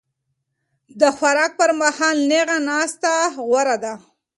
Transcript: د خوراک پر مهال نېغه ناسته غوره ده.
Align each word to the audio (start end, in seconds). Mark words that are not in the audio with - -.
د 0.99 1.03
خوراک 1.15 1.51
پر 1.59 1.71
مهال 1.81 2.17
نېغه 2.29 2.57
ناسته 2.69 3.11
غوره 3.47 3.77
ده. 3.83 3.93